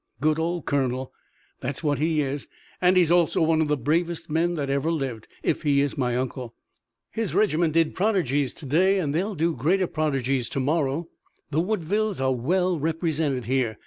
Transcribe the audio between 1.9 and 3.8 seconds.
he is, and he's also one of the